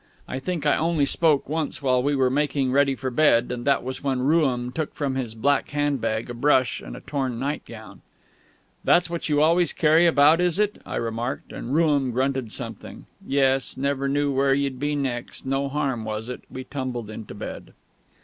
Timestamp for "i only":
0.65-1.05